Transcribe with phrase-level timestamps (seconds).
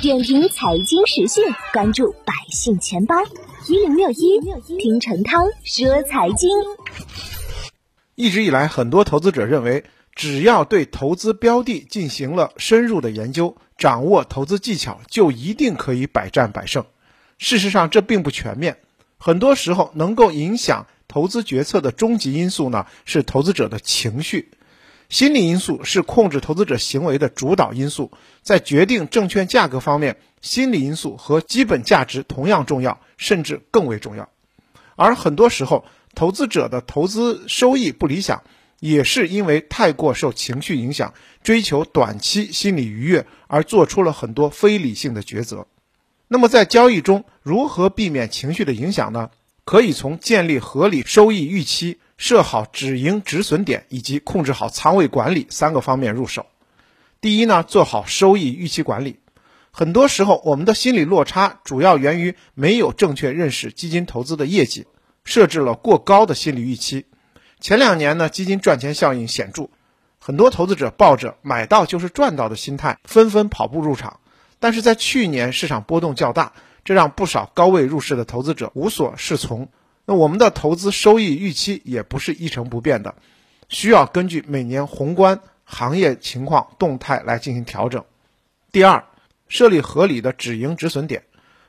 [0.00, 3.16] 点评财经时讯，关注百姓钱包
[3.68, 4.40] 一零六一，
[4.78, 6.48] 听陈涛说财经。
[8.14, 9.84] 一直以来，很多投资者认为，
[10.14, 16.86] 只要对投资标的进行了深入的研究，掌握投资技巧，就一定可以百战百胜。
[17.36, 18.78] 事实上，这并不全面。
[19.18, 24.50] 很多时候，能够影响投资决策的终极因素呢，是投资者的情绪。
[25.14, 28.10] 心理因素是控制投资者行为的主导因素，
[28.42, 34.28] 在决定证券价格方面，心理因素和基本价值同样重要，甚至更为重要。
[34.96, 35.84] 而很多时候，
[36.16, 38.42] 投资者的投资收益不理想，
[38.80, 45.68] 也是因为太过受情绪影响，追求短期心理愉悦，而做出了很多非理性的抉择。
[46.26, 49.30] 那么，在交易中如何避免情绪的影响呢？
[49.64, 51.98] 可以从建立合理收益预期。
[52.16, 56.46] 设好止盈止损点以及控制好仓位管理三个方面入手。
[57.20, 59.18] 第一呢，做好收益预期管理。
[59.70, 64.86] 很多时候，我们的心理落差主要源于没有正确认识基金投资的业绩，
[65.24, 67.06] 设置了过高的心理预期。
[67.58, 69.70] 前两年呢，基金赚钱效应显著，
[70.20, 74.20] 很多投资者抱着买到就是赚到的心态，纷纷跑步入场。
[74.60, 76.52] 但是在去年市场波动较大，
[76.84, 79.68] 这让不少高位入市的投资者无所适从。
[80.06, 83.14] 那我们的投资收益预期也不是一成不变的，
[83.68, 88.04] 需要根据每年宏观行业情况动态来进行调整。
[88.70, 89.04] 第二，
[89.48, 91.24] 设立合理的止盈止损点。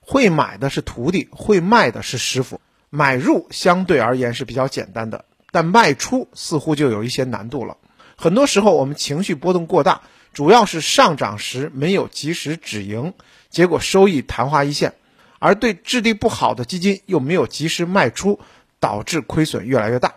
[0.00, 2.60] 会买的是徒弟，会卖的是师傅。
[2.88, 7.76] 买入相对而言是比较简单的，但卖出似乎就有一些难度了。
[8.16, 13.14] 很多时候我们情绪波动过大，主要是上涨时没有及时止盈，
[13.50, 14.94] 结果收益昙花一现。
[15.40, 18.38] 而对质地不好的基金又没有及时卖出，
[18.78, 20.14] 导致亏损越来越大，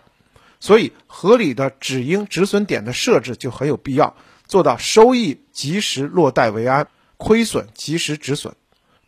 [0.60, 8.54] 所以合理的止盈止损点的设置就很有必要，做到收益及时落袋为安，亏损及时止损。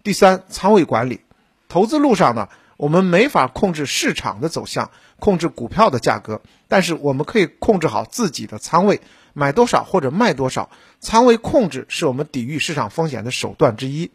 [0.03, 1.19] 第三，仓位管理，
[1.67, 9.01] 投资路上呢，我们没法控制市场的走向，控制股票的价格，但是我们可以控制好自己的仓位，
[9.33, 10.69] 买多少或者卖多少，
[11.01, 14.11] 仓位控制是我们抵御市场风险的手段之一。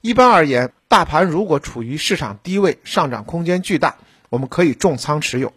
[0.00, 5.50] 一般而言，大盘如果处于市场低位，上涨空间巨大，我们可以重仓持有；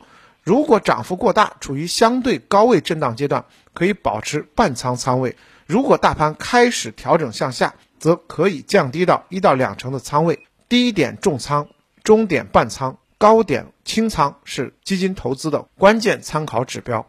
[0.44, 5.32] 如果涨幅过大，处于相对高位震荡阶段，可以保持半仓仓位；
[5.66, 10.46] 如果大盘开始调整向下，则可以降低到一到两成的仓位。
[10.70, 11.68] 低点重仓，
[12.04, 17.08] 中点半仓，高点轻仓是基金投资的关键参考指标。